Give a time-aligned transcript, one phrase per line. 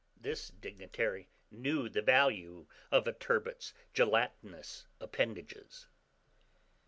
[0.19, 5.89] This dignitary knew the value of a turbot's gelatinous appendages.